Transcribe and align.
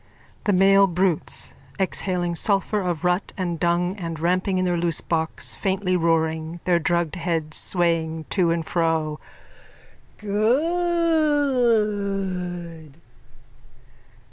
_THE 0.45 0.51
MALE 0.53 0.87
BRUTES: 0.87 1.53
_(Exhaling 1.77 2.35
sulphur 2.35 2.81
of 2.81 3.03
rut 3.03 3.33
and 3.37 3.59
dung 3.59 3.95
and 3.97 4.19
ramping 4.19 4.57
in 4.57 4.65
their 4.65 4.75
loosebox, 4.75 5.53
faintly 5.55 5.95
roaring, 5.95 6.59
their 6.63 6.79
drugged 6.79 7.17
heads 7.17 7.57
swaying 7.57 8.25
to 8.31 8.49
and 8.49 8.65
fro.)_ 8.65 9.19
Good! 10.17 12.99